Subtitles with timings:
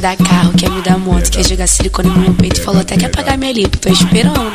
[0.00, 2.60] dar carro, quer me dar moto, quer jogar silicone no meu peito.
[2.62, 4.52] Falou até que ia pagar minha lipo, tô esperando.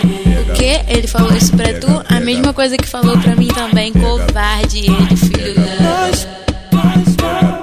[0.50, 0.82] O que?
[0.88, 1.88] Ele falou isso pra tu?
[2.08, 5.84] A mesma coisa que falou pra mim também, covarde ele, filho da.
[5.84, 6.28] Nós,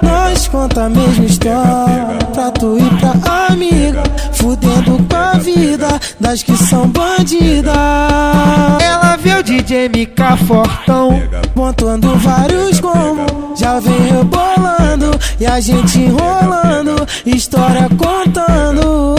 [0.01, 4.03] nós conta a mesma história pra tu e pra amiga,
[4.33, 7.73] fudendo com a vida das que são bandidas.
[8.81, 11.21] Ela viu DJ MK Fortão,
[11.55, 16.64] montando vários como, já vem rebolando e a gente enrolando,
[17.25, 19.15] história contando.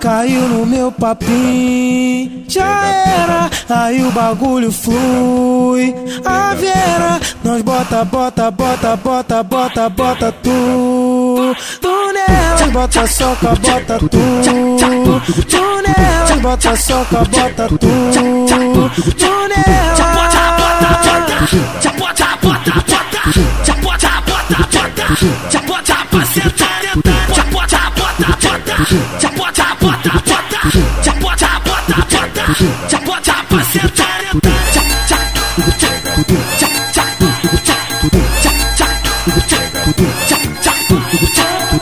[0.00, 5.94] Caiu no meu papinho, já era, aí o bagulho flui.
[6.24, 11.54] A Vera, nós bota, bota, bota, bota, bota, bota tu.
[11.80, 14.08] Tu nela, bota soca, bota tu.
[14.08, 17.78] Tu nela, bota soca, bota tu.
[17.78, 19.78] Tu nela.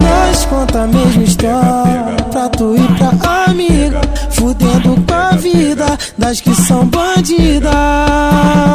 [0.01, 4.01] Nós conta a mesma história pra tu e pra amiga,
[4.33, 7.73] fudendo com a vida das que são bandidas.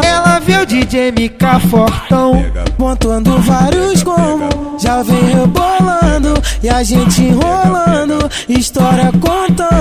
[0.03, 2.43] Ela viu o DJ MK Fortão,
[2.79, 4.49] montando vários como,
[4.79, 9.80] já vem rebolando e a gente enrolando, história contando.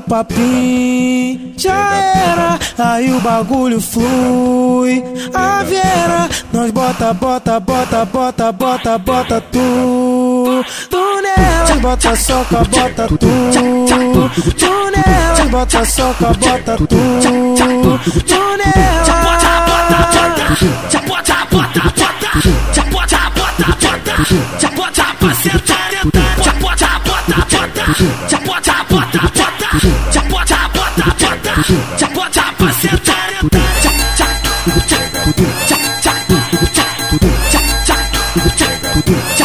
[0.00, 5.02] Papinho, já era, aí o bagulho flui.
[5.34, 10.64] A Vera, nós bota, bota, bota, bota, bota, bota tu.
[10.90, 13.16] Tu nela, bota soca, bota tu.
[13.18, 16.86] Tu nela, bota soca, bota tu.
[16.86, 17.30] Tu
[18.56, 19.04] nela.
[19.04, 20.00] já bota, bota,
[20.90, 22.10] já bota, bota, bota,
[22.72, 24.20] já bota, bota, bota,
[24.58, 25.79] já bota pra sentar, já bota, bota, bota, já bota, bota,
[34.66, 37.96] 一个炸，徒对炸炸，一个炸，徒弟们炸炸，
[38.34, 39.39] 一个炸，徒弟炸。